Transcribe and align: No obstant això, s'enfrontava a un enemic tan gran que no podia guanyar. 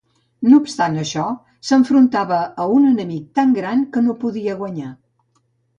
No 0.51 0.55
obstant 0.61 0.95
això, 1.01 1.25
s'enfrontava 1.69 2.41
a 2.65 2.67
un 2.79 2.91
enemic 2.95 3.31
tan 3.41 3.53
gran 3.61 3.89
que 3.95 4.07
no 4.09 4.21
podia 4.27 4.59
guanyar. 4.65 4.93